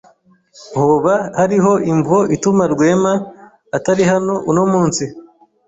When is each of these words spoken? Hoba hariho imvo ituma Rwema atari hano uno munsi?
Hoba 0.79 1.15
hariho 1.39 1.71
imvo 1.91 2.17
ituma 2.35 2.63
Rwema 2.73 3.13
atari 3.77 4.03
hano 4.11 4.33
uno 4.49 4.63
munsi? 4.71 5.03